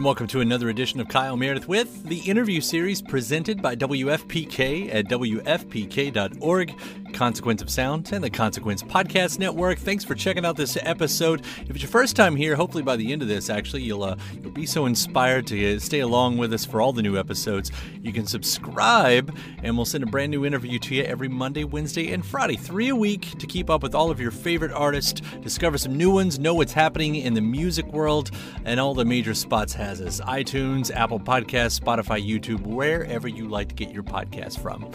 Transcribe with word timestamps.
And 0.00 0.06
welcome 0.06 0.28
to 0.28 0.40
another 0.40 0.70
edition 0.70 0.98
of 0.98 1.08
Kyle 1.08 1.36
Meredith 1.36 1.68
with 1.68 2.04
the 2.04 2.20
interview 2.20 2.62
series 2.62 3.02
presented 3.02 3.60
by 3.60 3.76
WFPK 3.76 4.94
at 4.94 5.04
WFPK.org, 5.08 6.74
Consequence 7.20 7.60
of 7.60 7.68
Sound, 7.68 8.10
and 8.14 8.24
the 8.24 8.30
Consequence 8.30 8.82
Podcast 8.82 9.38
Network. 9.38 9.78
Thanks 9.78 10.04
for 10.04 10.14
checking 10.14 10.46
out 10.46 10.56
this 10.56 10.78
episode. 10.80 11.42
If 11.60 11.68
it's 11.72 11.82
your 11.82 11.90
first 11.90 12.16
time 12.16 12.34
here, 12.34 12.56
hopefully 12.56 12.82
by 12.82 12.96
the 12.96 13.12
end 13.12 13.20
of 13.20 13.28
this, 13.28 13.50
actually, 13.50 13.82
you'll, 13.82 14.04
uh, 14.04 14.16
you'll 14.42 14.52
be 14.52 14.64
so 14.64 14.86
inspired 14.86 15.46
to 15.48 15.78
stay 15.80 16.00
along 16.00 16.38
with 16.38 16.50
us 16.54 16.64
for 16.64 16.80
all 16.80 16.94
the 16.94 17.02
new 17.02 17.18
episodes. 17.18 17.72
You 18.00 18.14
can 18.14 18.24
subscribe, 18.24 19.36
and 19.62 19.76
we'll 19.76 19.84
send 19.84 20.02
a 20.02 20.06
brand 20.06 20.30
new 20.30 20.46
interview 20.46 20.78
to 20.78 20.94
you 20.94 21.02
every 21.02 21.28
Monday, 21.28 21.64
Wednesday, 21.64 22.10
and 22.14 22.24
Friday. 22.24 22.56
Three 22.56 22.88
a 22.88 22.96
week 22.96 23.38
to 23.38 23.46
keep 23.46 23.68
up 23.68 23.82
with 23.82 23.94
all 23.94 24.10
of 24.10 24.18
your 24.18 24.30
favorite 24.30 24.72
artists, 24.72 25.20
discover 25.42 25.76
some 25.76 25.94
new 25.98 26.10
ones, 26.10 26.38
know 26.38 26.54
what's 26.54 26.72
happening 26.72 27.16
in 27.16 27.34
the 27.34 27.42
music 27.42 27.84
world, 27.92 28.30
and 28.64 28.80
all 28.80 28.94
the 28.94 29.04
major 29.04 29.34
spots 29.34 29.74
has 29.74 30.00
us 30.00 30.22
iTunes, 30.22 30.90
Apple 30.90 31.20
Podcasts, 31.20 31.78
Spotify, 31.78 32.26
YouTube, 32.26 32.62
wherever 32.62 33.28
you 33.28 33.46
like 33.46 33.68
to 33.68 33.74
get 33.74 33.92
your 33.92 34.04
podcast 34.04 34.58
from. 34.62 34.90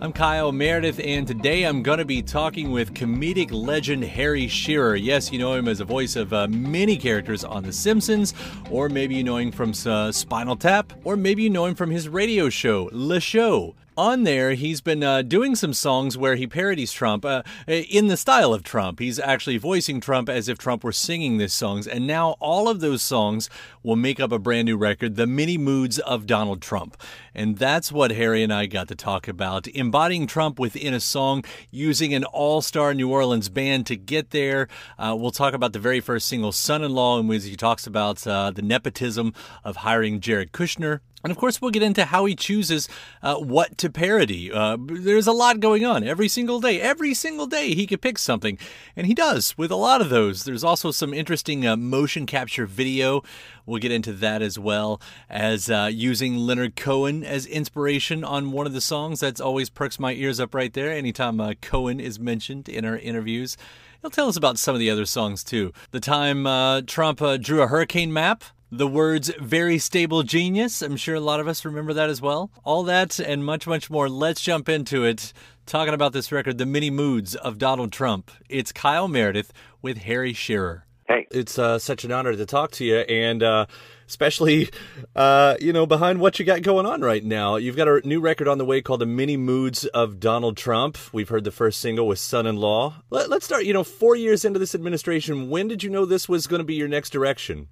I'm 0.00 0.12
Kyle 0.12 0.52
Meredith, 0.52 1.00
and 1.02 1.26
today 1.26 1.64
I'm 1.64 1.82
going 1.82 1.98
to 1.98 2.04
be 2.04 2.22
talking 2.22 2.70
with 2.70 2.94
comedic 2.94 3.50
legend 3.50 4.04
Harry 4.04 4.46
Shearer. 4.46 4.94
Yes, 4.94 5.32
you 5.32 5.40
know 5.40 5.54
him 5.54 5.66
as 5.66 5.80
a 5.80 5.84
voice 5.84 6.14
of 6.14 6.32
uh, 6.32 6.46
many 6.46 6.96
characters 6.96 7.42
on 7.42 7.64
The 7.64 7.72
Simpsons, 7.72 8.32
or 8.70 8.88
maybe 8.88 9.16
you 9.16 9.24
know 9.24 9.38
him 9.38 9.50
from 9.50 9.72
uh, 9.86 10.12
Spinal 10.12 10.54
Tap, 10.54 10.92
or 11.02 11.16
maybe 11.16 11.42
you 11.42 11.50
know 11.50 11.66
him 11.66 11.74
from 11.74 11.90
his 11.90 12.08
radio 12.08 12.48
show, 12.48 12.88
Le 12.92 13.18
Show 13.18 13.74
on 13.98 14.22
there, 14.22 14.52
he's 14.52 14.80
been 14.80 15.02
uh, 15.02 15.22
doing 15.22 15.56
some 15.56 15.74
songs 15.74 16.16
where 16.16 16.36
he 16.36 16.46
parodies 16.46 16.92
Trump 16.92 17.24
uh, 17.24 17.42
in 17.66 18.06
the 18.06 18.16
style 18.16 18.54
of 18.54 18.62
Trump. 18.62 19.00
He's 19.00 19.18
actually 19.18 19.58
voicing 19.58 20.00
Trump 20.00 20.28
as 20.28 20.48
if 20.48 20.56
Trump 20.56 20.84
were 20.84 20.92
singing 20.92 21.38
these 21.38 21.52
songs. 21.52 21.88
And 21.88 22.06
now 22.06 22.36
all 22.38 22.68
of 22.68 22.78
those 22.78 23.02
songs 23.02 23.50
will 23.82 23.96
make 23.96 24.20
up 24.20 24.30
a 24.30 24.38
brand 24.38 24.66
new 24.66 24.76
record, 24.76 25.16
The 25.16 25.26
Many 25.26 25.58
Moods 25.58 25.98
of 25.98 26.26
Donald 26.26 26.62
Trump. 26.62 26.96
And 27.34 27.58
that's 27.58 27.90
what 27.90 28.12
Harry 28.12 28.44
and 28.44 28.52
I 28.52 28.66
got 28.66 28.86
to 28.88 28.94
talk 28.94 29.26
about 29.26 29.66
embodying 29.66 30.28
Trump 30.28 30.60
within 30.60 30.94
a 30.94 31.00
song, 31.00 31.44
using 31.72 32.14
an 32.14 32.22
all 32.24 32.62
star 32.62 32.94
New 32.94 33.10
Orleans 33.10 33.48
band 33.48 33.86
to 33.86 33.96
get 33.96 34.30
there. 34.30 34.68
Uh, 34.96 35.16
we'll 35.18 35.32
talk 35.32 35.54
about 35.54 35.72
the 35.72 35.80
very 35.80 36.00
first 36.00 36.28
single, 36.28 36.52
Son 36.52 36.84
in 36.84 36.92
Law, 36.92 37.18
in 37.18 37.26
which 37.26 37.44
he 37.44 37.56
talks 37.56 37.84
about 37.86 38.24
uh, 38.26 38.52
the 38.52 38.62
nepotism 38.62 39.34
of 39.64 39.76
hiring 39.76 40.20
Jared 40.20 40.52
Kushner. 40.52 41.00
And 41.24 41.32
of 41.32 41.36
course, 41.36 41.60
we'll 41.60 41.72
get 41.72 41.82
into 41.82 42.04
how 42.04 42.26
he 42.26 42.36
chooses 42.36 42.88
uh, 43.22 43.36
what 43.36 43.76
to 43.78 43.90
parody. 43.90 44.52
Uh, 44.52 44.76
there's 44.80 45.26
a 45.26 45.32
lot 45.32 45.58
going 45.58 45.84
on 45.84 46.04
every 46.04 46.28
single 46.28 46.60
day. 46.60 46.80
Every 46.80 47.12
single 47.12 47.46
day, 47.46 47.74
he 47.74 47.86
could 47.86 48.00
pick 48.00 48.18
something. 48.18 48.56
And 48.94 49.06
he 49.06 49.14
does 49.14 49.58
with 49.58 49.72
a 49.72 49.76
lot 49.76 50.00
of 50.00 50.10
those. 50.10 50.44
There's 50.44 50.62
also 50.62 50.92
some 50.92 51.12
interesting 51.12 51.66
uh, 51.66 51.76
motion 51.76 52.24
capture 52.24 52.66
video. 52.66 53.24
We'll 53.66 53.80
get 53.80 53.90
into 53.90 54.12
that 54.12 54.42
as 54.42 54.58
well 54.58 55.00
as 55.28 55.68
uh, 55.68 55.90
using 55.92 56.36
Leonard 56.36 56.76
Cohen 56.76 57.24
as 57.24 57.46
inspiration 57.46 58.22
on 58.22 58.52
one 58.52 58.66
of 58.66 58.72
the 58.72 58.80
songs. 58.80 59.20
That's 59.20 59.40
always 59.40 59.70
perks 59.70 59.98
my 59.98 60.12
ears 60.12 60.38
up 60.38 60.54
right 60.54 60.72
there 60.72 60.92
anytime 60.92 61.40
uh, 61.40 61.54
Cohen 61.60 61.98
is 61.98 62.20
mentioned 62.20 62.68
in 62.68 62.84
our 62.84 62.96
interviews. 62.96 63.56
He'll 64.00 64.10
tell 64.10 64.28
us 64.28 64.36
about 64.36 64.58
some 64.58 64.76
of 64.76 64.78
the 64.78 64.90
other 64.90 65.04
songs 65.04 65.42
too. 65.42 65.72
The 65.90 65.98
time 65.98 66.46
uh, 66.46 66.82
Trump 66.82 67.20
drew 67.40 67.62
a 67.62 67.66
hurricane 67.66 68.12
map 68.12 68.44
the 68.70 68.86
words 68.86 69.30
very 69.40 69.78
stable 69.78 70.22
genius. 70.22 70.82
I'm 70.82 70.96
sure 70.96 71.14
a 71.14 71.20
lot 71.20 71.40
of 71.40 71.48
us 71.48 71.64
remember 71.64 71.94
that 71.94 72.10
as 72.10 72.20
well. 72.20 72.50
All 72.64 72.82
that 72.84 73.18
and 73.18 73.44
much, 73.44 73.66
much 73.66 73.90
more. 73.90 74.08
Let's 74.08 74.40
jump 74.40 74.68
into 74.68 75.04
it. 75.04 75.32
Talking 75.66 75.94
about 75.94 76.12
this 76.12 76.32
record, 76.32 76.58
The 76.58 76.66
Many 76.66 76.90
Moods 76.90 77.34
of 77.34 77.58
Donald 77.58 77.92
Trump. 77.92 78.30
It's 78.48 78.72
Kyle 78.72 79.08
Meredith 79.08 79.52
with 79.82 79.98
Harry 79.98 80.32
Shearer. 80.32 80.84
Hey. 81.06 81.26
It's 81.30 81.58
uh, 81.58 81.78
such 81.78 82.04
an 82.04 82.12
honor 82.12 82.34
to 82.34 82.44
talk 82.44 82.70
to 82.72 82.84
you, 82.84 82.98
and 82.98 83.42
uh, 83.42 83.64
especially, 84.06 84.68
uh, 85.16 85.56
you 85.58 85.72
know, 85.72 85.86
behind 85.86 86.20
what 86.20 86.38
you 86.38 86.44
got 86.44 86.60
going 86.60 86.84
on 86.84 87.00
right 87.00 87.24
now. 87.24 87.56
You've 87.56 87.76
got 87.76 87.88
a 87.88 88.06
new 88.06 88.20
record 88.20 88.46
on 88.46 88.58
the 88.58 88.64
way 88.66 88.82
called 88.82 89.00
The 89.00 89.06
Many 89.06 89.38
Moods 89.38 89.86
of 89.86 90.20
Donald 90.20 90.58
Trump. 90.58 90.98
We've 91.10 91.28
heard 91.28 91.44
the 91.44 91.50
first 91.50 91.80
single 91.80 92.06
with 92.06 92.18
Son 92.18 92.46
in 92.46 92.56
Law. 92.56 93.02
Let, 93.08 93.30
let's 93.30 93.46
start, 93.46 93.64
you 93.64 93.72
know, 93.72 93.84
four 93.84 94.16
years 94.16 94.44
into 94.44 94.58
this 94.58 94.74
administration, 94.74 95.48
when 95.48 95.66
did 95.66 95.82
you 95.82 95.88
know 95.88 96.04
this 96.04 96.28
was 96.28 96.46
going 96.46 96.60
to 96.60 96.64
be 96.64 96.74
your 96.74 96.88
next 96.88 97.08
direction? 97.10 97.68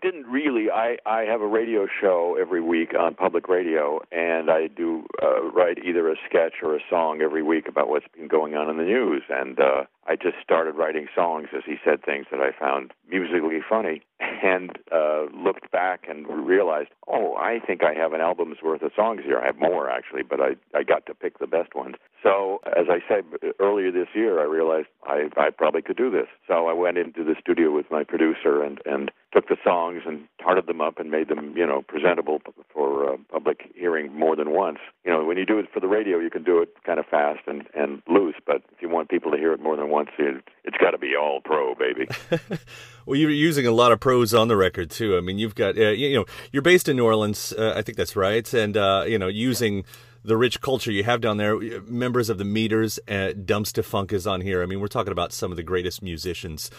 Didn't 0.00 0.26
really. 0.26 0.70
I, 0.70 0.98
I 1.06 1.22
have 1.22 1.40
a 1.40 1.46
radio 1.46 1.86
show 2.00 2.36
every 2.40 2.60
week 2.60 2.92
on 2.98 3.14
public 3.14 3.48
radio, 3.48 4.00
and 4.12 4.50
I 4.50 4.68
do 4.68 5.04
uh, 5.22 5.42
write 5.50 5.78
either 5.84 6.08
a 6.10 6.14
sketch 6.28 6.54
or 6.62 6.76
a 6.76 6.80
song 6.88 7.20
every 7.20 7.42
week 7.42 7.66
about 7.68 7.88
what's 7.88 8.06
been 8.16 8.28
going 8.28 8.54
on 8.54 8.70
in 8.70 8.76
the 8.76 8.84
news. 8.84 9.22
And 9.28 9.58
uh, 9.58 9.84
I 10.08 10.16
just 10.16 10.36
started 10.42 10.72
writing 10.72 11.06
songs 11.14 11.48
as 11.54 11.62
he 11.66 11.76
said 11.84 12.02
things 12.02 12.26
that 12.30 12.40
I 12.40 12.50
found 12.58 12.92
musically 13.10 13.60
funny, 13.68 14.02
and 14.42 14.70
uh, 14.90 15.26
looked 15.34 15.70
back 15.70 16.06
and 16.08 16.26
realized, 16.26 16.88
oh, 17.06 17.34
I 17.36 17.60
think 17.64 17.82
I 17.84 17.94
have 17.94 18.12
an 18.14 18.20
album's 18.20 18.58
worth 18.62 18.82
of 18.82 18.92
songs 18.96 19.20
here. 19.24 19.38
I 19.38 19.46
have 19.46 19.58
more 19.58 19.90
actually, 19.90 20.22
but 20.22 20.40
I 20.40 20.56
I 20.74 20.82
got 20.82 21.06
to 21.06 21.14
pick 21.14 21.38
the 21.38 21.46
best 21.46 21.74
ones. 21.74 21.96
So 22.22 22.60
as 22.66 22.86
I 22.88 22.98
said 23.06 23.24
earlier 23.60 23.92
this 23.92 24.08
year, 24.14 24.40
I 24.40 24.44
realized 24.44 24.88
I 25.04 25.28
I 25.36 25.50
probably 25.50 25.82
could 25.82 25.96
do 25.96 26.10
this. 26.10 26.26
So 26.46 26.68
I 26.68 26.72
went 26.72 26.98
into 26.98 27.22
the 27.22 27.36
studio 27.40 27.70
with 27.70 27.90
my 27.90 28.02
producer 28.02 28.62
and 28.62 28.80
and 28.86 29.10
took 29.32 29.48
the 29.48 29.56
songs 29.62 30.02
and 30.06 30.26
tarted 30.42 30.66
them 30.66 30.80
up 30.80 30.98
and 30.98 31.10
made 31.10 31.28
them, 31.28 31.54
you 31.56 31.66
know, 31.66 31.82
presentable 31.82 32.40
for 32.72 33.12
uh, 33.12 33.16
public 33.30 33.70
hearing 33.74 34.12
more 34.14 34.34
than 34.36 34.50
once. 34.50 34.78
You 35.08 35.14
know, 35.14 35.24
when 35.24 35.38
you 35.38 35.46
do 35.46 35.58
it 35.58 35.72
for 35.72 35.80
the 35.80 35.88
radio, 35.88 36.18
you 36.18 36.28
can 36.28 36.44
do 36.44 36.60
it 36.60 36.68
kind 36.84 37.00
of 37.00 37.06
fast 37.06 37.40
and 37.46 37.66
and 37.74 38.02
loose, 38.06 38.34
but 38.46 38.56
if 38.72 38.82
you 38.82 38.90
want 38.90 39.08
people 39.08 39.30
to 39.30 39.38
hear 39.38 39.54
it 39.54 39.60
more 39.62 39.74
than 39.74 39.88
once, 39.88 40.10
it, 40.18 40.44
it's 40.64 40.76
got 40.76 40.90
to 40.90 40.98
be 40.98 41.14
all 41.18 41.40
pro, 41.42 41.74
baby. 41.74 42.06
well, 43.06 43.16
you're 43.18 43.30
using 43.30 43.66
a 43.66 43.70
lot 43.70 43.90
of 43.90 44.00
pros 44.00 44.34
on 44.34 44.48
the 44.48 44.56
record 44.56 44.90
too. 44.90 45.16
I 45.16 45.22
mean, 45.22 45.38
you've 45.38 45.54
got 45.54 45.78
uh, 45.78 45.92
you 45.92 46.14
know, 46.14 46.26
you're 46.52 46.60
based 46.60 46.90
in 46.90 46.96
New 46.96 47.06
Orleans, 47.06 47.54
uh, 47.54 47.72
I 47.74 47.80
think 47.80 47.96
that's 47.96 48.16
right, 48.16 48.52
and 48.52 48.76
uh, 48.76 49.04
you 49.08 49.18
know, 49.18 49.28
using 49.28 49.86
the 50.22 50.36
rich 50.36 50.60
culture 50.60 50.92
you 50.92 51.04
have 51.04 51.22
down 51.22 51.38
there. 51.38 51.58
Members 51.80 52.28
of 52.28 52.36
the 52.36 52.44
Meters, 52.44 52.98
uh, 53.08 53.32
Dumpstaphunk 53.34 54.12
is 54.12 54.26
on 54.26 54.42
here. 54.42 54.62
I 54.62 54.66
mean, 54.66 54.78
we're 54.78 54.88
talking 54.88 55.12
about 55.12 55.32
some 55.32 55.50
of 55.50 55.56
the 55.56 55.62
greatest 55.62 56.02
musicians 56.02 56.70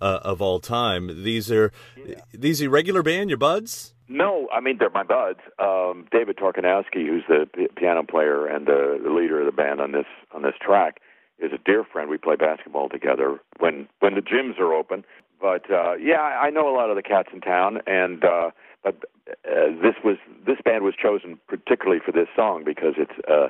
uh, 0.00 0.18
of 0.22 0.42
all 0.42 0.58
time. 0.58 1.22
These 1.22 1.52
are 1.52 1.70
yeah. 1.96 2.16
these 2.34 2.60
your 2.60 2.70
regular 2.70 3.04
band, 3.04 3.30
your 3.30 3.38
buds. 3.38 3.94
No, 4.08 4.48
I 4.52 4.60
mean 4.60 4.76
they're 4.78 4.90
my 4.90 5.02
buds. 5.02 5.40
Um, 5.58 6.06
David 6.10 6.36
Torkanowsky, 6.36 7.06
who's 7.06 7.24
the 7.28 7.48
p- 7.52 7.68
piano 7.76 8.02
player 8.04 8.46
and 8.46 8.66
the, 8.66 9.00
the 9.02 9.10
leader 9.10 9.40
of 9.40 9.46
the 9.46 9.52
band 9.52 9.80
on 9.80 9.92
this 9.92 10.06
on 10.32 10.42
this 10.42 10.54
track, 10.60 11.00
is 11.38 11.52
a 11.52 11.58
dear 11.58 11.84
friend. 11.84 12.08
We 12.08 12.18
play 12.18 12.36
basketball 12.36 12.88
together 12.88 13.38
when 13.58 13.88
when 14.00 14.14
the 14.14 14.20
gyms 14.22 14.58
are 14.58 14.72
open. 14.72 15.04
But 15.40 15.70
uh, 15.70 15.94
yeah, 15.96 16.20
I 16.20 16.50
know 16.50 16.68
a 16.68 16.74
lot 16.74 16.90
of 16.90 16.96
the 16.96 17.02
cats 17.02 17.28
in 17.32 17.40
town, 17.40 17.80
and 17.86 18.24
uh, 18.24 18.50
but 18.82 19.04
uh, 19.28 19.74
this 19.82 19.96
was 20.04 20.16
this 20.46 20.58
band 20.64 20.84
was 20.84 20.94
chosen 20.94 21.38
particularly 21.48 22.00
for 22.04 22.12
this 22.12 22.28
song 22.34 22.62
because 22.64 22.94
it's 22.96 23.18
uh, 23.28 23.48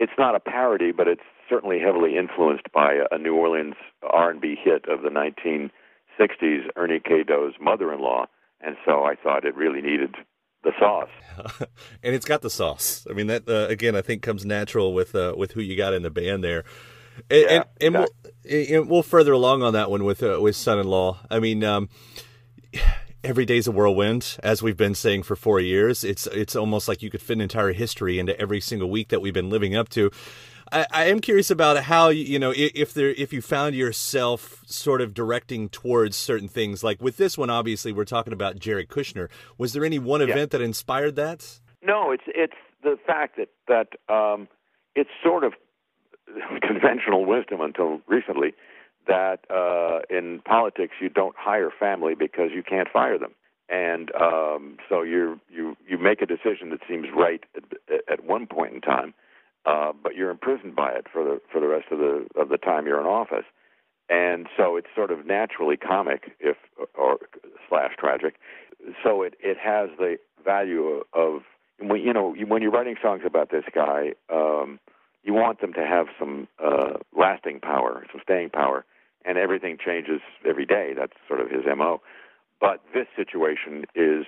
it's 0.00 0.12
not 0.18 0.34
a 0.34 0.40
parody, 0.40 0.92
but 0.92 1.08
it's 1.08 1.22
certainly 1.48 1.78
heavily 1.78 2.16
influenced 2.16 2.70
by 2.72 2.98
a 3.10 3.18
New 3.18 3.34
Orleans 3.34 3.74
R&B 4.02 4.56
hit 4.62 4.86
of 4.88 5.02
the 5.02 5.08
1960s, 5.10 6.66
Ernie 6.76 7.00
K-Doe's 7.00 7.54
mother-in-law, 7.60 8.26
and 8.60 8.76
so 8.84 9.04
I 9.04 9.14
thought 9.16 9.44
it 9.44 9.54
really 9.54 9.82
needed 9.82 10.14
the 10.62 10.72
sauce. 10.78 11.08
and 12.02 12.14
it's 12.14 12.24
got 12.24 12.42
the 12.42 12.50
sauce. 12.50 13.06
I 13.08 13.12
mean, 13.12 13.26
that 13.28 13.48
uh, 13.48 13.68
again, 13.68 13.94
I 13.94 14.02
think 14.02 14.22
comes 14.22 14.44
natural 14.44 14.94
with 14.94 15.14
uh, 15.14 15.34
with 15.36 15.52
who 15.52 15.60
you 15.60 15.76
got 15.76 15.94
in 15.94 16.02
the 16.02 16.10
band 16.10 16.42
there. 16.42 16.64
And, 17.30 17.42
Yeah, 17.42 17.64
and, 17.80 17.94
and, 17.94 17.94
we'll, 17.94 18.66
and 18.74 18.90
we'll 18.90 19.02
further 19.02 19.32
along 19.32 19.62
on 19.62 19.72
that 19.74 19.90
one 19.90 20.04
with 20.04 20.22
uh, 20.22 20.38
with 20.40 20.56
son-in-law. 20.56 21.20
I 21.30 21.38
mean, 21.38 21.62
um, 21.62 21.88
every 23.24 23.44
day's 23.44 23.66
a 23.66 23.72
whirlwind, 23.72 24.36
as 24.42 24.62
we've 24.62 24.76
been 24.76 24.94
saying 24.94 25.22
for 25.22 25.36
four 25.36 25.60
years. 25.60 26.04
It's 26.04 26.26
it's 26.28 26.56
almost 26.56 26.88
like 26.88 27.02
you 27.02 27.10
could 27.10 27.22
fit 27.22 27.34
an 27.34 27.40
entire 27.40 27.72
history 27.72 28.18
into 28.18 28.38
every 28.40 28.60
single 28.60 28.90
week 28.90 29.08
that 29.08 29.20
we've 29.20 29.34
been 29.34 29.50
living 29.50 29.74
up 29.76 29.88
to. 29.90 30.10
I, 30.74 30.86
I 30.90 31.04
am 31.04 31.20
curious 31.20 31.52
about 31.52 31.84
how 31.84 32.08
you 32.08 32.38
know 32.38 32.52
if 32.54 32.92
there 32.92 33.10
if 33.10 33.32
you 33.32 33.40
found 33.40 33.76
yourself 33.76 34.62
sort 34.66 35.00
of 35.00 35.14
directing 35.14 35.68
towards 35.68 36.16
certain 36.16 36.48
things. 36.48 36.82
Like 36.82 37.00
with 37.00 37.16
this 37.16 37.38
one, 37.38 37.48
obviously 37.48 37.92
we're 37.92 38.04
talking 38.04 38.32
about 38.32 38.58
Jared 38.58 38.88
Kushner. 38.88 39.28
Was 39.56 39.72
there 39.72 39.84
any 39.84 40.00
one 40.00 40.20
event 40.20 40.50
that 40.50 40.60
inspired 40.60 41.14
that? 41.14 41.60
No, 41.80 42.10
it's 42.10 42.24
it's 42.26 42.56
the 42.82 42.98
fact 43.06 43.38
that 43.38 43.50
that 43.68 44.12
um, 44.12 44.48
it's 44.96 45.10
sort 45.22 45.44
of 45.44 45.52
conventional 46.60 47.24
wisdom 47.24 47.60
until 47.60 48.00
recently 48.08 48.52
that 49.06 49.40
uh, 49.50 50.00
in 50.10 50.40
politics 50.44 50.94
you 51.00 51.08
don't 51.08 51.36
hire 51.38 51.70
family 51.78 52.14
because 52.14 52.50
you 52.52 52.64
can't 52.64 52.88
fire 52.92 53.16
them, 53.16 53.32
and 53.68 54.10
um, 54.20 54.78
so 54.88 55.02
you 55.02 55.38
you 55.48 55.76
you 55.86 55.98
make 55.98 56.20
a 56.20 56.26
decision 56.26 56.70
that 56.70 56.80
seems 56.88 57.06
right 57.16 57.44
at, 57.56 58.00
at 58.10 58.24
one 58.24 58.48
point 58.48 58.74
in 58.74 58.80
time, 58.80 59.14
uh, 59.66 59.92
but 60.02 60.14
you're 60.14 60.30
imprisoned 60.30 60.76
by 60.76 60.92
it 60.92 61.06
for 61.12 61.24
the 61.24 61.40
for 61.50 61.60
the 61.60 61.68
rest 61.68 61.86
of 61.90 61.98
the 61.98 62.26
of 62.36 62.48
the 62.48 62.58
time 62.58 62.86
you're 62.86 63.00
in 63.00 63.06
office, 63.06 63.46
and 64.08 64.46
so 64.56 64.76
it's 64.76 64.88
sort 64.94 65.10
of 65.10 65.26
naturally 65.26 65.76
comic 65.76 66.32
if 66.40 66.56
or 66.94 67.18
slash 67.68 67.92
tragic. 67.98 68.36
So 69.02 69.22
it 69.22 69.34
it 69.40 69.56
has 69.58 69.90
the 69.98 70.16
value 70.44 71.02
of 71.12 71.42
when 71.78 72.00
you 72.00 72.12
know 72.12 72.34
when 72.46 72.62
you're 72.62 72.70
writing 72.70 72.96
songs 73.02 73.22
about 73.24 73.50
this 73.50 73.64
guy, 73.74 74.12
um, 74.32 74.78
you 75.22 75.32
want 75.32 75.60
them 75.60 75.72
to 75.72 75.86
have 75.86 76.06
some 76.18 76.48
uh, 76.62 76.98
lasting 77.16 77.60
power, 77.60 78.06
some 78.12 78.20
staying 78.22 78.50
power, 78.50 78.84
and 79.24 79.38
everything 79.38 79.78
changes 79.84 80.20
every 80.46 80.66
day. 80.66 80.92
That's 80.96 81.14
sort 81.26 81.40
of 81.40 81.50
his 81.50 81.62
mo. 81.76 82.02
But 82.60 82.80
this 82.92 83.06
situation 83.16 83.84
is 83.94 84.26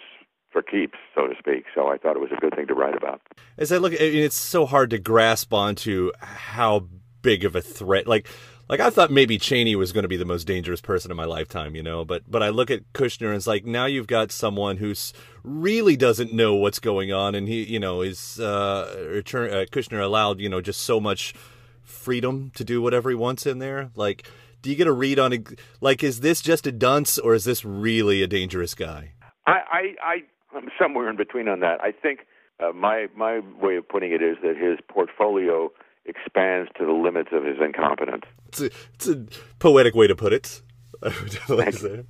for 0.57 0.63
keeps, 0.63 0.97
so 1.15 1.27
to 1.27 1.35
speak. 1.39 1.67
So 1.75 1.89
I 1.89 1.99
thought 1.99 2.17
it 2.17 2.21
was 2.21 2.33
a 2.33 2.41
good 2.41 2.55
thing 2.55 2.67
to 2.69 2.75
write 2.75 2.97
about. 2.97 3.21
As 3.59 3.71
I 3.73 3.77
look, 3.77 3.93
I 3.93 4.05
mean, 4.05 4.23
it's 4.23 4.37
so 4.37 4.65
hard 4.65 4.89
to 4.89 4.99
grasp 4.99 5.53
onto 5.53 6.13
how 6.19 6.89
big 7.21 7.45
of 7.45 7.55
a 7.55 7.61
threat. 7.61 8.07
Like, 8.07 8.27
like 8.67 8.81
I 8.81 8.89
thought 8.89 9.11
maybe 9.11 9.39
Cheney 9.39 9.77
was 9.77 9.93
going 9.93 10.05
to 10.05 10.09
be 10.09 10.17
the 10.17 10.25
most 10.25 10.47
dangerous 10.47 10.81
person 10.81 11.11
in 11.11 11.17
my 11.17 11.27
lifetime, 11.27 11.77
you 11.77 11.83
know. 11.83 12.07
But 12.07 12.23
but 12.27 12.43
I 12.43 12.49
look 12.49 12.71
at 12.71 12.91
Kushner 12.95 13.27
and 13.27 13.37
it's 13.37 13.47
like 13.47 13.67
now 13.67 13.85
you've 13.85 14.07
got 14.07 14.33
someone 14.33 14.79
who's 14.79 15.13
really 15.45 15.95
doesn't 15.95 16.33
know 16.33 16.55
what's 16.55 16.79
going 16.79 17.13
on, 17.13 17.35
and 17.35 17.47
he, 17.47 17.63
you 17.65 17.79
know, 17.79 18.01
is 18.01 18.41
uh, 18.41 19.09
return, 19.11 19.51
uh 19.53 19.67
Kushner 19.71 20.03
allowed 20.03 20.41
you 20.41 20.49
know 20.49 20.63
just 20.63 20.81
so 20.81 20.99
much 21.01 21.35
freedom 21.83 22.51
to 22.55 22.65
do 22.65 22.81
whatever 22.81 23.11
he 23.11 23.15
wants 23.15 23.45
in 23.45 23.59
there. 23.59 23.91
Like, 23.95 24.27
do 24.63 24.71
you 24.71 24.77
get 24.77 24.87
a 24.87 24.93
read 24.93 25.19
on 25.19 25.35
it? 25.35 25.61
Like, 25.83 26.03
is 26.03 26.21
this 26.21 26.41
just 26.41 26.67
a 26.67 26.73
dunce 26.73 27.19
or 27.19 27.35
is 27.35 27.45
this 27.45 27.63
really 27.63 28.23
a 28.23 28.27
dangerous 28.27 28.75
guy? 28.75 29.13
I, 29.47 29.53
I, 29.53 29.83
I 30.03 30.23
I'm 30.57 30.69
somewhere 30.81 31.09
in 31.11 31.17
between 31.17 31.49
on 31.49 31.61
that. 31.61 31.83
I 31.83 31.93
think 31.93 32.21
uh, 32.61 32.73
my 32.73 33.09
my 33.15 33.41
way 33.61 33.77
of 33.77 33.89
putting 33.89 34.13
it 34.13 34.23
is 34.23 34.37
that 34.43 34.57
his 34.57 34.79
portfolio 34.89 35.71
expands 36.07 36.71
to 36.79 36.87
the 36.87 36.93
limits 36.93 37.31
of 37.33 37.45
his 37.45 37.57
incompetence. 37.61 38.25
It's 38.49 38.61
a, 38.61 38.71
it's 38.95 39.09
a 39.09 39.27
poetic 39.59 39.95
way 39.95 40.07
to 40.07 40.17
put 40.17 40.33
it. 40.33 40.63
I 41.03 41.09
would 41.09 41.33
definitely 41.33 41.73
say. 41.73 42.05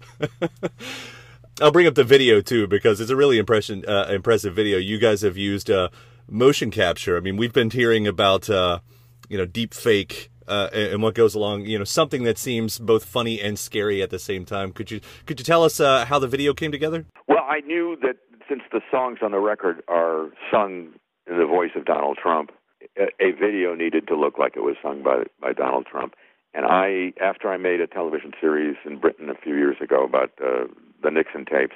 I'll 1.60 1.72
bring 1.72 1.86
up 1.86 1.94
the 1.94 2.04
video 2.04 2.40
too 2.40 2.66
because 2.66 3.00
it's 3.00 3.10
a 3.10 3.16
really 3.16 3.38
impression 3.38 3.84
uh, 3.86 4.06
impressive 4.10 4.54
video. 4.54 4.78
You 4.78 4.98
guys 4.98 5.22
have 5.22 5.36
used 5.36 5.70
uh, 5.70 5.88
motion 6.28 6.70
capture. 6.70 7.16
I 7.16 7.20
mean, 7.20 7.36
we've 7.36 7.52
been 7.52 7.70
hearing 7.70 8.06
about 8.06 8.48
uh, 8.48 8.80
you 9.28 9.38
know 9.38 9.46
deep 9.46 9.74
fake 9.74 10.30
uh, 10.46 10.68
and 10.72 10.92
and 10.92 11.02
what 11.02 11.14
goes 11.14 11.34
along. 11.34 11.62
You 11.62 11.78
know, 11.78 11.84
something 11.84 12.24
that 12.24 12.38
seems 12.38 12.78
both 12.78 13.04
funny 13.04 13.40
and 13.40 13.58
scary 13.58 14.02
at 14.02 14.10
the 14.10 14.18
same 14.18 14.44
time. 14.44 14.72
Could 14.72 14.90
you 14.90 15.00
could 15.24 15.40
you 15.40 15.44
tell 15.44 15.64
us 15.64 15.80
uh, 15.80 16.04
how 16.04 16.18
the 16.18 16.28
video 16.28 16.52
came 16.52 16.70
together? 16.70 17.06
Well, 17.26 17.44
I 17.48 17.60
knew 17.60 17.96
that 18.02 18.16
since 18.48 18.62
the 18.72 18.80
songs 18.90 19.18
on 19.22 19.32
the 19.32 19.40
record 19.40 19.82
are 19.88 20.30
sung 20.50 20.88
in 21.26 21.38
the 21.38 21.46
voice 21.46 21.72
of 21.74 21.84
Donald 21.84 22.18
Trump, 22.20 22.50
a, 22.98 23.06
a 23.20 23.32
video 23.32 23.74
needed 23.74 24.06
to 24.08 24.16
look 24.16 24.38
like 24.38 24.56
it 24.56 24.60
was 24.60 24.76
sung 24.82 25.02
by 25.02 25.24
by 25.40 25.52
Donald 25.52 25.86
Trump. 25.86 26.14
And 26.54 26.64
I, 26.64 27.12
after 27.20 27.50
I 27.50 27.58
made 27.58 27.82
a 27.82 27.86
television 27.86 28.32
series 28.40 28.76
in 28.86 28.98
Britain 28.98 29.28
a 29.28 29.34
few 29.34 29.56
years 29.56 29.76
ago 29.82 30.04
about 30.04 30.30
uh, 30.42 30.64
the 31.02 31.10
Nixon 31.10 31.44
tapes, 31.44 31.74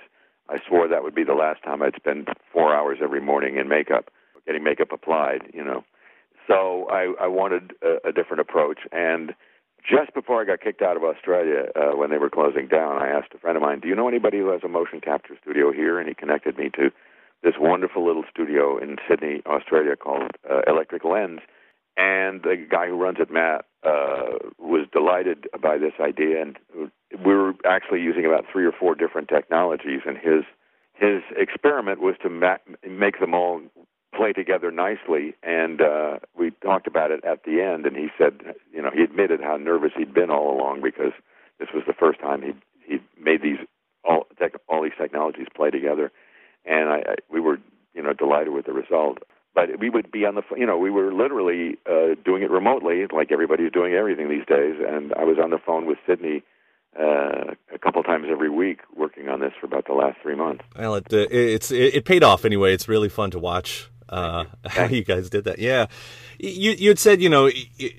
I 0.49 0.57
swore 0.67 0.89
that 0.89 1.03
would 1.03 1.15
be 1.15 1.23
the 1.23 1.35
last 1.35 1.63
time 1.63 1.83
I'd 1.83 1.97
spend 1.97 2.29
four 2.51 2.75
hours 2.75 2.99
every 3.03 3.21
morning 3.21 3.59
in 3.59 3.69
makeup, 3.69 4.11
getting 4.47 4.65
makeup 4.65 4.89
applied, 4.91 5.43
you 5.53 5.63
know. 5.63 5.85
So 6.49 6.89
I, 6.91 7.13
I 7.21 7.27
wanted 7.27 7.73
a, 7.83 8.09
a 8.09 8.13
different 8.13 8.41
approach. 8.41 8.81
And 8.91 9.35
just 9.89 10.15
before 10.15 10.41
I 10.41 10.45
got 10.45 10.61
kicked 10.61 10.83
out 10.83 10.97
of 10.97 11.05
Australia, 11.05 11.71
uh, 11.75 11.97
when 11.97 12.11
they 12.11 12.19
were 12.19 12.31
closing 12.31 12.67
down, 12.67 13.01
I 13.01 13.09
asked 13.09 13.35
a 13.35 13.39
friend 13.39 13.57
of 13.57 13.63
mine, 13.63 13.81
"Do 13.81 13.89
you 13.89 13.95
know 13.95 14.09
anybody 14.09 14.39
who 14.39 14.49
has 14.51 14.63
a 14.65 14.69
motion 14.69 15.01
capture 15.01 15.37
studio 15.41 15.73
here?" 15.73 15.99
And 15.99 16.09
he 16.09 16.15
connected 16.15 16.59
me 16.59 16.71
to 16.71 16.91
this 17.43 17.55
wonderful 17.59 18.05
little 18.05 18.25
studio 18.31 18.79
in 18.79 18.99
Sydney, 19.09 19.43
Australia, 19.47 19.97
called 19.97 20.33
uh, 20.49 20.63
Electric 20.67 21.05
Lens. 21.05 21.41
And 21.97 22.43
the 22.43 22.57
guy 22.57 22.87
who 22.89 22.97
runs 22.97 23.19
it, 23.21 23.31
Matt, 23.31 23.67
uh, 23.83 24.39
was 24.59 24.87
delighted 24.93 25.49
by 25.61 25.77
this 25.77 25.95
idea, 26.01 26.41
and 26.41 26.59
we 27.25 27.35
were 27.35 27.55
actually 27.67 28.01
using 28.01 28.25
about 28.25 28.45
three 28.51 28.65
or 28.65 28.73
four 28.73 28.95
different 28.95 29.29
technologies. 29.29 30.03
And 30.07 30.17
his 30.17 30.45
his 30.95 31.23
experiment 31.37 32.01
was 32.01 32.15
to 32.23 32.29
ma- 32.29 32.57
make 32.89 33.21
them 33.21 33.35
all 33.35 33.63
play 34.21 34.33
together 34.35 34.71
nicely. 34.71 35.35
And 35.43 35.81
uh, 35.81 36.19
we 36.39 36.51
talked 36.63 36.87
about 36.87 37.11
it 37.11 37.25
at 37.25 37.45
the 37.45 37.63
end, 37.63 37.87
and 37.87 37.97
he 37.97 38.09
said, 38.19 38.55
you 38.71 38.83
know, 38.83 38.91
he 38.95 39.03
admitted 39.03 39.41
how 39.41 39.57
nervous 39.57 39.93
he'd 39.97 40.13
been 40.13 40.31
all 40.31 40.55
along 40.55 40.83
because 40.83 41.13
this 41.59 41.69
was 41.73 41.85
the 41.87 41.95
first 41.95 42.21
time 42.21 42.43
he 42.43 42.53
he 42.85 42.99
made 43.19 43.41
these 43.41 43.59
all 44.05 44.27
tech, 44.39 44.53
all 44.69 44.83
these 44.83 44.99
technologies 45.01 45.47
play 45.55 45.71
together, 45.71 46.13
and 46.67 46.91
I, 46.91 46.97
I 46.97 47.15
we 47.31 47.41
were 47.41 47.59
you 47.95 48.03
know 48.03 48.13
delighted 48.13 48.53
with 48.53 48.67
the 48.67 48.73
result. 48.73 49.19
But 49.55 49.79
we 49.79 49.89
would 49.91 50.13
be 50.13 50.27
on 50.27 50.35
the 50.35 50.43
you 50.57 50.67
know 50.67 50.77
we 50.77 50.91
were 50.91 51.15
literally 51.15 51.79
uh, 51.89 52.15
doing 52.23 52.43
it 52.43 52.51
remotely, 52.51 53.07
like 53.11 53.33
everybody's 53.33 53.73
doing 53.73 53.95
everything 53.95 54.29
these 54.29 54.47
days. 54.47 54.77
And 54.87 55.15
I 55.15 55.25
was 55.25 55.39
on 55.43 55.51
the 55.51 55.59
phone 55.65 55.87
with 55.87 55.99
Sydney 56.07 56.43
uh, 56.99 57.55
a 57.73 57.79
couple 57.79 58.03
times 58.03 58.27
every 58.31 58.51
week, 58.51 58.81
working 58.97 59.29
on 59.29 59.41
this 59.41 59.53
for 59.61 59.67
about 59.67 59.87
the 59.87 59.95
last 59.95 60.19
three 60.23 60.35
months. 60.35 60.65
Well, 60.77 60.97
it 60.97 61.13
uh, 61.13 61.27
it's 61.31 61.71
it, 61.71 61.95
it 61.95 62.05
paid 62.05 62.23
off 62.25 62.45
anyway. 62.45 62.75
It's 62.75 62.89
really 62.89 63.09
fun 63.09 63.31
to 63.33 63.39
watch 63.39 63.90
uh, 64.11 64.45
how 64.67 64.85
you 64.85 65.03
guys 65.03 65.31
did 65.31 65.45
that. 65.45 65.59
Yeah, 65.59 65.87
you 66.39 66.73
you 66.73 66.91
had 66.91 66.99
said 66.99 67.23
you 67.23 67.29
know 67.29 67.51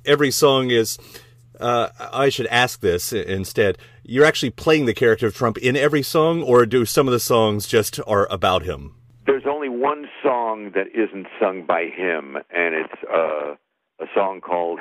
every 0.05 0.31
song 0.31 0.69
is. 0.69 0.97
Uh, 1.59 1.89
I 2.11 2.29
should 2.29 2.47
ask 2.47 2.79
this 2.79 3.13
instead. 3.13 3.77
You're 4.03 4.25
actually 4.25 4.49
playing 4.49 4.85
the 4.85 4.95
character 4.95 5.27
of 5.27 5.35
Trump 5.35 5.59
in 5.59 5.77
every 5.77 6.01
song, 6.01 6.41
or 6.41 6.65
do 6.65 6.85
some 6.85 7.07
of 7.07 7.11
the 7.11 7.19
songs 7.19 7.67
just 7.67 7.99
are 8.07 8.27
about 8.31 8.63
him? 8.63 8.95
There's 9.27 9.43
only 9.47 9.69
one 9.69 10.07
song 10.23 10.71
that 10.73 10.87
isn't 10.95 11.27
sung 11.39 11.63
by 11.67 11.83
him, 11.83 12.37
and 12.49 12.73
it's 12.73 13.03
uh, 13.07 13.55
a 13.99 14.07
song 14.15 14.41
called 14.41 14.79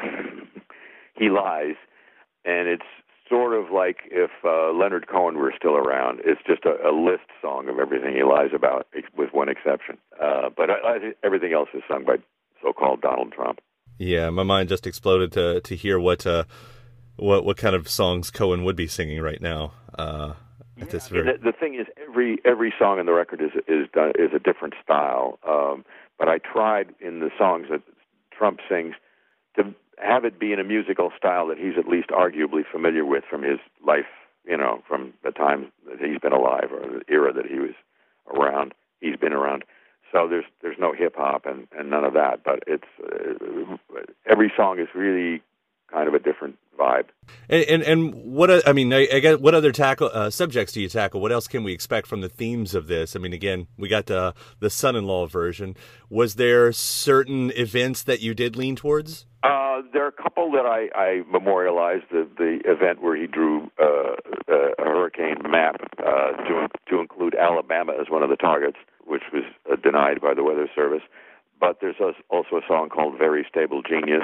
"He 1.15 1.29
Lies," 1.29 1.77
and 2.47 2.67
it's 2.67 2.83
sort 3.31 3.55
of 3.55 3.71
like 3.73 3.99
if 4.11 4.31
uh, 4.45 4.73
Leonard 4.73 5.07
Cohen 5.07 5.39
were 5.39 5.55
still 5.57 5.77
around. 5.77 6.21
It's 6.25 6.41
just 6.47 6.65
a, 6.65 6.75
a 6.87 6.93
list 6.93 7.31
song 7.41 7.69
of 7.69 7.79
everything 7.79 8.15
he 8.15 8.25
lies 8.25 8.51
about, 8.55 8.89
with 9.17 9.31
one 9.33 9.49
exception. 9.49 9.97
Uh, 10.21 10.51
but 10.55 10.69
I, 10.69 10.75
I, 10.75 10.99
everything 11.25 11.53
else 11.53 11.69
is 11.73 11.83
sung 11.89 12.05
by 12.05 12.17
so-called 12.61 13.01
Donald 13.01 13.33
Trump. 13.33 13.61
Yeah, 13.99 14.31
my 14.31 14.43
mind 14.43 14.69
just 14.69 14.87
exploded 14.87 15.33
to 15.33 15.61
to 15.61 15.77
hear 15.77 15.99
what 15.99 16.27
uh, 16.27 16.45
what 17.17 17.45
what 17.45 17.57
kind 17.57 17.77
of 17.77 17.89
songs 17.89 18.31
Cohen 18.31 18.65
would 18.65 18.77
be 18.77 18.87
singing 18.87 19.21
right 19.23 19.41
now. 19.41 19.73
Uh, 19.99 20.35
at 20.81 20.91
this 20.91 21.09
very 21.09 21.25
The, 21.25 21.39
the 21.39 21.53
thing 21.53 21.75
is, 21.75 21.87
every 22.09 22.39
every 22.45 22.73
song 22.79 22.99
on 22.99 23.07
the 23.07 23.13
record 23.13 23.41
is 23.41 23.53
is 23.69 23.89
done, 23.93 24.13
is 24.19 24.31
a 24.35 24.39
different 24.39 24.75
style. 24.83 25.39
Um, 25.47 25.85
but 26.19 26.29
I 26.29 26.39
tried 26.39 26.95
in 27.01 27.21
the 27.21 27.31
songs 27.39 27.67
that 27.71 27.83
Trump 28.37 28.61
sings 28.69 28.95
to 29.57 29.75
have 30.03 30.25
it 30.25 30.39
be 30.39 30.53
in 30.53 30.61
a 30.61 30.65
musical 30.65 31.11
style 31.17 31.47
that 31.49 31.59
he's 31.59 31.79
at 31.79 31.89
least 31.89 32.09
arguably 32.09 32.63
familiar 32.71 33.05
with 33.05 33.25
from 33.29 33.43
his 33.43 33.59
life, 33.87 34.07
you 34.47 34.57
know, 34.57 34.83
from 34.89 35.13
the 35.25 35.31
time 35.31 35.73
that 35.89 36.01
he's 36.01 36.19
been 36.21 36.33
alive 36.33 36.71
or 36.73 36.81
the 36.81 37.03
era 37.09 37.33
that 37.33 37.47
he 37.47 37.59
was 37.59 37.75
around. 38.35 38.75
he's 39.01 39.17
been 39.17 39.33
around. 39.33 39.65
So 40.13 40.27
there's 40.29 40.45
there's 40.61 40.79
no 40.79 40.93
hip 40.93 41.15
hop 41.17 41.47
and 41.47 41.69
and 41.77 41.91
none 41.91 42.05
of 42.05 42.15
that, 42.15 42.43
but 42.45 42.61
it's 42.67 42.85
uh, 43.03 43.77
every 44.27 44.53
song 44.57 44.81
is 44.81 44.89
really 44.95 45.43
kind 45.93 46.09
of 46.09 46.15
a 46.15 46.19
different 46.19 46.57
vibe. 46.79 47.07
And 47.49 47.65
and, 47.65 47.83
and 47.83 48.15
what 48.15 48.67
I 48.67 48.73
mean, 48.73 48.93
I, 48.93 49.09
I 49.13 49.21
guess 49.21 49.39
what 49.39 49.55
other 49.55 49.73
tackle 49.73 50.11
uh, 50.13 50.31
subjects 50.31 50.73
do 50.73 50.81
you 50.81 50.89
tackle? 50.89 51.21
What 51.21 51.33
else 51.33 51.47
can 51.47 51.63
we 51.63 51.73
expect 51.73 52.07
from 52.07 52.21
the 52.21 52.29
themes 52.29 52.75
of 52.75 52.87
this? 52.87 53.15
I 53.15 53.19
mean, 53.19 53.33
again, 53.33 53.67
we 53.77 53.89
got 53.89 54.07
the 54.07 54.35
the 54.61 54.71
son-in-law 54.71 55.27
version. 55.27 55.77
Was 56.09 56.37
there 56.37 56.73
certain 56.73 57.51
events 57.53 58.03
that 58.05 58.21
you 58.21 58.35
did 58.35 58.57
lean 58.57 58.77
towards? 58.77 59.27
Uh, 59.43 59.81
there 59.93 60.05
are 60.05 60.09
a 60.09 60.23
couple 60.23 60.51
that 60.53 60.67
I, 60.67 60.89
I 60.95 61.23
memorialized. 61.31 62.05
The 62.11 62.29
the 62.37 62.61
event 62.65 63.03
where 63.03 63.17
he 63.17 63.27
drew 63.27 63.71
uh, 63.81 64.17
a 64.49 64.75
hurricane 64.79 65.39
map 65.49 65.77
uh, 65.99 66.33
to 66.33 66.69
to 66.89 67.01
include 67.01 67.35
Alabama 67.35 67.93
as 68.01 68.11
one 68.11 68.23
of 68.23 68.31
the 68.31 68.37
targets, 68.37 68.77
which 69.05 69.23
was 69.33 69.45
uh, 69.71 69.77
denied 69.77 70.21
by 70.21 70.35
the 70.35 70.45
Weather 70.45 70.69
Service. 70.75 71.03
But 71.59 71.79
there's 71.81 71.97
also 72.31 72.57
a 72.57 72.63
song 72.67 72.89
called 72.89 73.19
"Very 73.19 73.47
Stable 73.49 73.83
Genius." 73.83 74.23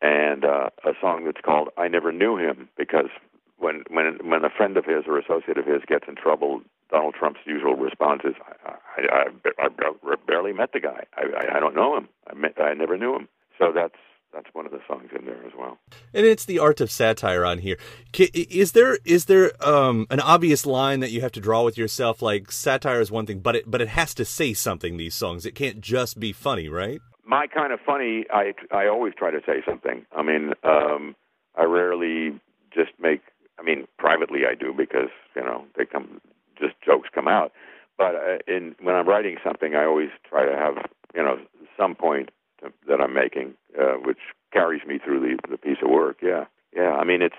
And 0.00 0.44
uh, 0.44 0.70
a 0.84 0.92
song 1.00 1.24
that's 1.24 1.40
called 1.44 1.68
"I 1.76 1.88
Never 1.88 2.12
Knew 2.12 2.36
Him" 2.36 2.68
because 2.76 3.10
when 3.58 3.82
when 3.90 4.18
when 4.28 4.44
a 4.44 4.50
friend 4.50 4.76
of 4.76 4.84
his 4.84 5.04
or 5.06 5.18
associate 5.18 5.58
of 5.58 5.66
his 5.66 5.82
gets 5.86 6.04
in 6.08 6.14
trouble, 6.14 6.62
Donald 6.90 7.14
Trump's 7.18 7.40
usual 7.44 7.74
response 7.74 8.22
is, 8.24 8.34
"I, 8.66 8.72
I, 8.98 9.24
I, 9.58 9.66
I 9.66 10.14
barely 10.26 10.52
met 10.52 10.72
the 10.72 10.80
guy. 10.80 11.04
I, 11.16 11.22
I, 11.22 11.56
I 11.56 11.60
don't 11.60 11.74
know 11.74 11.96
him. 11.96 12.08
I 12.30 12.34
met, 12.34 12.60
I 12.60 12.74
never 12.74 12.96
knew 12.96 13.16
him." 13.16 13.28
So 13.58 13.72
that's 13.74 13.96
that's 14.32 14.46
one 14.52 14.66
of 14.66 14.72
the 14.72 14.80
songs 14.86 15.10
in 15.18 15.24
there 15.24 15.44
as 15.46 15.52
well. 15.58 15.78
And 16.12 16.26
it's 16.26 16.44
the 16.44 16.58
art 16.58 16.80
of 16.80 16.90
satire 16.90 17.44
on 17.44 17.58
here. 17.58 17.78
Is 18.16 18.72
there 18.72 18.98
is 19.04 19.24
there 19.24 19.52
um, 19.66 20.06
an 20.10 20.20
obvious 20.20 20.66
line 20.66 21.00
that 21.00 21.10
you 21.10 21.20
have 21.22 21.32
to 21.32 21.40
draw 21.40 21.64
with 21.64 21.78
yourself? 21.78 22.22
Like 22.22 22.52
satire 22.52 23.00
is 23.00 23.10
one 23.10 23.26
thing, 23.26 23.40
but 23.40 23.56
it 23.56 23.70
but 23.70 23.80
it 23.80 23.88
has 23.88 24.14
to 24.14 24.24
say 24.24 24.54
something. 24.54 24.96
These 24.96 25.14
songs, 25.14 25.46
it 25.46 25.54
can't 25.54 25.80
just 25.80 26.20
be 26.20 26.32
funny, 26.32 26.68
right? 26.68 27.00
My 27.28 27.46
kind 27.46 27.72
of 27.72 27.78
funny, 27.84 28.24
I 28.32 28.54
I 28.72 28.88
always 28.88 29.12
try 29.16 29.30
to 29.30 29.40
say 29.46 29.62
something. 29.68 30.06
I 30.16 30.22
mean, 30.22 30.54
um, 30.64 31.14
I 31.56 31.64
rarely 31.64 32.40
just 32.74 32.92
make. 33.00 33.20
I 33.58 33.62
mean, 33.62 33.86
privately 33.98 34.40
I 34.50 34.54
do 34.54 34.72
because 34.72 35.10
you 35.36 35.42
know 35.42 35.64
they 35.76 35.84
come, 35.84 36.20
just 36.58 36.74
jokes 36.84 37.08
come 37.14 37.28
out. 37.28 37.52
But 37.98 38.14
uh, 38.14 38.38
in 38.46 38.74
when 38.80 38.94
I'm 38.94 39.06
writing 39.06 39.36
something, 39.44 39.74
I 39.74 39.84
always 39.84 40.08
try 40.28 40.46
to 40.46 40.56
have 40.56 40.76
you 41.14 41.22
know 41.22 41.36
some 41.76 41.94
point 41.94 42.30
to, 42.62 42.72
that 42.88 43.00
I'm 43.00 43.12
making, 43.14 43.54
uh, 43.78 43.96
which 44.02 44.18
carries 44.52 44.84
me 44.86 44.98
through 44.98 45.20
the 45.20 45.38
the 45.50 45.58
piece 45.58 45.78
of 45.82 45.90
work. 45.90 46.18
Yeah, 46.22 46.46
yeah. 46.74 46.92
I 46.92 47.04
mean, 47.04 47.20
it's 47.20 47.36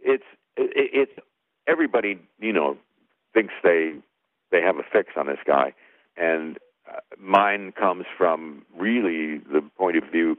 it's 0.00 0.24
it, 0.56 0.70
it's 0.94 1.12
everybody 1.66 2.18
you 2.38 2.52
know 2.52 2.76
thinks 3.34 3.54
they 3.64 3.94
they 4.52 4.60
have 4.62 4.76
a 4.76 4.84
fix 4.92 5.14
on 5.16 5.26
this 5.26 5.40
guy, 5.44 5.74
and 6.16 6.58
mine 7.22 7.72
comes 7.72 8.04
from 8.18 8.64
really 8.76 9.38
the 9.38 9.62
point 9.78 9.96
of 9.96 10.04
view 10.10 10.36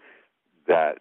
that 0.67 0.99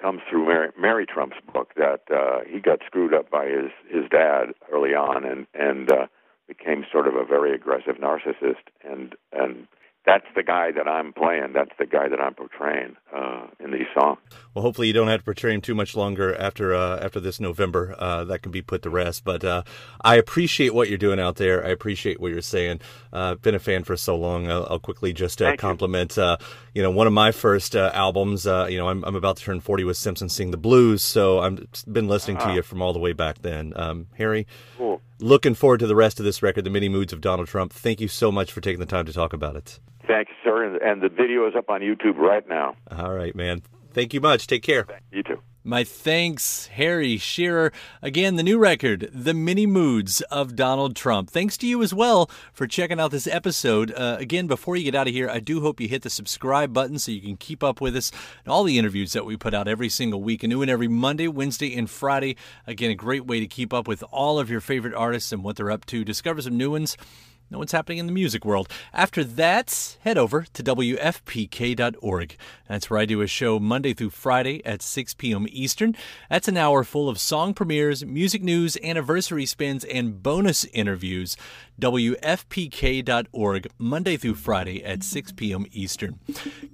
comes 0.00 0.20
through 0.28 0.46
Mary, 0.46 0.70
Mary 0.78 1.06
Trump's 1.06 1.36
book 1.52 1.72
that 1.76 2.02
uh, 2.14 2.40
he 2.48 2.60
got 2.60 2.80
screwed 2.86 3.12
up 3.12 3.30
by 3.30 3.46
his 3.46 3.70
his 3.88 4.08
dad 4.10 4.54
early 4.72 4.94
on 4.94 5.24
and 5.24 5.46
and 5.54 5.92
uh, 5.92 6.06
became 6.46 6.84
sort 6.90 7.06
of 7.06 7.14
a 7.14 7.24
very 7.24 7.54
aggressive 7.54 7.96
narcissist 7.96 8.68
and 8.88 9.14
and 9.32 9.66
that's 10.08 10.24
the 10.34 10.42
guy 10.42 10.72
that 10.72 10.88
I'm 10.88 11.12
playing. 11.12 11.52
That's 11.52 11.70
the 11.78 11.84
guy 11.84 12.08
that 12.08 12.18
I'm 12.18 12.32
portraying 12.32 12.96
uh, 13.14 13.48
in 13.60 13.72
these 13.72 13.86
songs. 13.92 14.18
Well, 14.54 14.62
hopefully 14.62 14.86
you 14.86 14.94
don't 14.94 15.08
have 15.08 15.20
to 15.20 15.24
portray 15.24 15.52
him 15.52 15.60
too 15.60 15.74
much 15.74 15.94
longer 15.94 16.34
after 16.34 16.74
uh, 16.74 16.98
after 16.98 17.20
this 17.20 17.38
November. 17.38 17.94
Uh, 17.98 18.24
that 18.24 18.40
can 18.40 18.50
be 18.50 18.62
put 18.62 18.80
to 18.82 18.90
rest. 18.90 19.22
But 19.24 19.44
uh, 19.44 19.64
I 20.00 20.16
appreciate 20.16 20.72
what 20.72 20.88
you're 20.88 20.96
doing 20.96 21.20
out 21.20 21.36
there. 21.36 21.62
I 21.62 21.68
appreciate 21.68 22.20
what 22.20 22.32
you're 22.32 22.40
saying. 22.40 22.80
Uh, 23.12 23.34
been 23.34 23.54
a 23.54 23.58
fan 23.58 23.84
for 23.84 23.98
so 23.98 24.16
long. 24.16 24.50
I'll, 24.50 24.66
I'll 24.70 24.78
quickly 24.78 25.12
just 25.12 25.42
uh, 25.42 25.56
compliment. 25.56 26.16
You. 26.16 26.22
Uh, 26.22 26.36
you. 26.72 26.82
know, 26.82 26.90
one 26.90 27.06
of 27.06 27.12
my 27.12 27.30
first 27.30 27.76
albums. 27.76 28.46
you 28.46 28.78
know, 28.78 28.88
I'm, 28.88 29.04
I'm 29.04 29.14
about 29.14 29.36
to 29.36 29.44
turn 29.44 29.60
40 29.60 29.84
with 29.84 29.98
Simpson 29.98 30.30
Sing 30.30 30.52
the 30.52 30.56
Blues, 30.56 31.02
so 31.02 31.40
I've 31.40 31.66
been 31.86 32.08
listening 32.08 32.38
to 32.38 32.44
ah. 32.44 32.54
you 32.54 32.62
from 32.62 32.80
all 32.80 32.94
the 32.94 32.98
way 32.98 33.12
back 33.12 33.42
then. 33.42 33.74
Um, 33.76 34.06
Harry, 34.16 34.46
cool. 34.78 35.02
Looking 35.20 35.54
forward 35.54 35.80
to 35.80 35.86
the 35.86 35.96
rest 35.96 36.18
of 36.18 36.24
this 36.24 36.42
record, 36.42 36.64
The 36.64 36.70
Many 36.70 36.88
Moods 36.88 37.12
of 37.12 37.20
Donald 37.20 37.48
Trump. 37.48 37.72
Thank 37.72 38.00
you 38.00 38.08
so 38.08 38.30
much 38.32 38.52
for 38.52 38.60
taking 38.60 38.80
the 38.80 38.86
time 38.86 39.06
to 39.06 39.12
talk 39.12 39.32
about 39.32 39.56
it. 39.56 39.80
Thanks, 40.06 40.32
sir. 40.42 40.64
And, 40.64 40.76
and 40.82 41.02
the 41.02 41.08
video 41.08 41.46
is 41.46 41.54
up 41.56 41.68
on 41.68 41.80
YouTube 41.80 42.16
right 42.16 42.48
now. 42.48 42.74
All 42.90 43.12
right, 43.12 43.34
man. 43.34 43.62
Thank 43.92 44.14
you 44.14 44.20
much. 44.20 44.46
Take 44.46 44.62
care. 44.62 44.86
You 45.12 45.22
too. 45.22 45.40
My 45.64 45.82
thanks, 45.82 46.68
Harry 46.68 47.18
Shearer. 47.18 47.72
Again, 48.00 48.36
the 48.36 48.44
new 48.44 48.58
record, 48.58 49.10
The 49.12 49.34
Many 49.34 49.66
Moods 49.66 50.20
of 50.30 50.54
Donald 50.54 50.94
Trump. 50.94 51.30
Thanks 51.30 51.56
to 51.58 51.66
you 51.66 51.82
as 51.82 51.92
well 51.92 52.30
for 52.52 52.68
checking 52.68 53.00
out 53.00 53.10
this 53.10 53.26
episode. 53.26 53.92
Uh, 53.92 54.16
again, 54.20 54.46
before 54.46 54.76
you 54.76 54.84
get 54.84 54.94
out 54.94 55.08
of 55.08 55.12
here, 55.12 55.28
I 55.28 55.40
do 55.40 55.60
hope 55.60 55.80
you 55.80 55.88
hit 55.88 56.02
the 56.02 56.10
subscribe 56.10 56.72
button 56.72 56.98
so 56.98 57.10
you 57.10 57.20
can 57.20 57.36
keep 57.36 57.64
up 57.64 57.80
with 57.80 57.96
us 57.96 58.12
and 58.44 58.52
all 58.52 58.62
the 58.62 58.78
interviews 58.78 59.12
that 59.14 59.26
we 59.26 59.36
put 59.36 59.52
out 59.52 59.66
every 59.66 59.88
single 59.88 60.22
week, 60.22 60.44
and 60.44 60.52
new 60.52 60.62
and 60.62 60.70
every 60.70 60.88
Monday, 60.88 61.26
Wednesday, 61.26 61.76
and 61.76 61.90
Friday. 61.90 62.36
Again, 62.66 62.92
a 62.92 62.94
great 62.94 63.26
way 63.26 63.40
to 63.40 63.46
keep 63.48 63.74
up 63.74 63.88
with 63.88 64.04
all 64.12 64.38
of 64.38 64.48
your 64.48 64.60
favorite 64.60 64.94
artists 64.94 65.32
and 65.32 65.42
what 65.42 65.56
they're 65.56 65.72
up 65.72 65.84
to. 65.86 66.04
Discover 66.04 66.42
some 66.42 66.56
new 66.56 66.70
ones 66.70 66.96
know 67.50 67.58
what's 67.58 67.72
happening 67.72 67.98
in 67.98 68.06
the 68.06 68.12
music 68.12 68.44
world. 68.44 68.68
After 68.92 69.24
that, 69.24 69.96
head 70.02 70.18
over 70.18 70.46
to 70.52 70.62
WFPK.org. 70.62 72.36
That's 72.68 72.90
where 72.90 73.00
I 73.00 73.04
do 73.06 73.22
a 73.22 73.26
show 73.26 73.58
Monday 73.58 73.94
through 73.94 74.10
Friday 74.10 74.64
at 74.66 74.82
6 74.82 75.14
p.m. 75.14 75.46
Eastern. 75.50 75.96
That's 76.28 76.48
an 76.48 76.56
hour 76.56 76.84
full 76.84 77.08
of 77.08 77.18
song 77.18 77.54
premieres, 77.54 78.04
music 78.04 78.42
news, 78.42 78.76
anniversary 78.82 79.46
spins, 79.46 79.84
and 79.84 80.22
bonus 80.22 80.64
interviews. 80.66 81.36
WFPK.org, 81.80 83.68
Monday 83.78 84.16
through 84.16 84.34
Friday 84.34 84.84
at 84.84 85.02
6 85.04 85.32
p.m. 85.32 85.66
Eastern. 85.72 86.18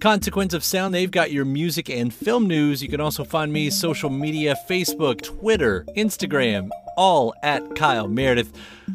Consequence 0.00 0.54
of 0.54 0.64
Sound, 0.64 0.94
they've 0.94 1.10
got 1.10 1.30
your 1.30 1.44
music 1.44 1.90
and 1.90 2.12
film 2.12 2.46
news. 2.46 2.82
You 2.82 2.88
can 2.88 3.00
also 3.00 3.22
find 3.22 3.52
me 3.52 3.70
social 3.70 4.10
media 4.10 4.56
Facebook, 4.68 5.22
Twitter, 5.22 5.84
Instagram, 5.96 6.70
all 6.96 7.34
at 7.42 7.74
Kyle 7.74 8.08
Meredith. 8.08 8.52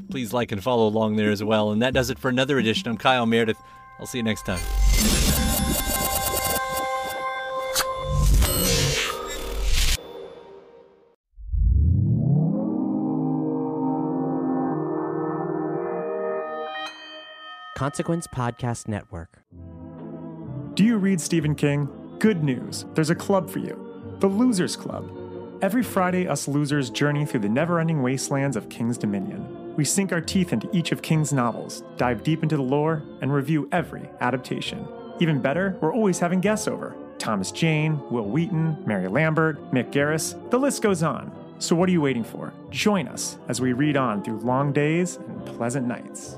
Please 0.09 0.33
like 0.33 0.51
and 0.51 0.63
follow 0.63 0.87
along 0.87 1.15
there 1.15 1.31
as 1.31 1.43
well. 1.43 1.71
And 1.71 1.81
that 1.81 1.93
does 1.93 2.09
it 2.09 2.19
for 2.19 2.29
another 2.29 2.57
edition. 2.59 2.89
I'm 2.89 2.97
Kyle 2.97 3.25
Meredith. 3.25 3.57
I'll 3.99 4.05
see 4.05 4.19
you 4.19 4.23
next 4.23 4.45
time. 4.45 4.59
Consequence 17.79 18.27
Podcast 18.27 18.89
Network. 18.89 19.41
Do 20.73 20.83
you 20.83 20.97
read 20.97 21.21
Stephen 21.21 21.55
King? 21.55 21.87
Good 22.19 22.43
news. 22.43 22.85
There's 22.93 23.09
a 23.09 23.15
club 23.15 23.49
for 23.49 23.59
you 23.59 24.17
the 24.19 24.27
Losers 24.27 24.75
Club. 24.75 25.18
Every 25.61 25.83
Friday, 25.83 26.25
us 26.25 26.47
losers 26.47 26.89
journey 26.89 27.25
through 27.25 27.41
the 27.41 27.49
never 27.49 27.81
ending 27.81 28.01
wastelands 28.01 28.55
of 28.55 28.69
King's 28.69 28.97
Dominion. 28.97 29.75
We 29.75 29.83
sink 29.83 30.13
our 30.13 30.21
teeth 30.21 30.53
into 30.53 30.69
each 30.71 30.93
of 30.93 31.01
King's 31.01 31.33
novels, 31.33 31.83
dive 31.97 32.23
deep 32.23 32.43
into 32.43 32.55
the 32.55 32.63
lore, 32.63 33.03
and 33.19 33.33
review 33.33 33.67
every 33.73 34.09
adaptation. 34.21 34.87
Even 35.19 35.41
better, 35.41 35.77
we're 35.81 35.93
always 35.93 36.17
having 36.17 36.39
guests 36.39 36.69
over 36.69 36.95
Thomas 37.17 37.51
Jane, 37.51 38.01
Wil 38.09 38.23
Wheaton, 38.23 38.81
Mary 38.85 39.09
Lambert, 39.09 39.59
Mick 39.73 39.91
Garris, 39.91 40.49
the 40.49 40.57
list 40.57 40.81
goes 40.81 41.03
on. 41.03 41.29
So, 41.59 41.75
what 41.75 41.89
are 41.89 41.91
you 41.91 41.99
waiting 41.99 42.23
for? 42.23 42.53
Join 42.69 43.09
us 43.09 43.37
as 43.49 43.59
we 43.59 43.73
read 43.73 43.97
on 43.97 44.23
through 44.23 44.39
long 44.39 44.71
days 44.71 45.17
and 45.17 45.45
pleasant 45.45 45.85
nights. 45.85 46.37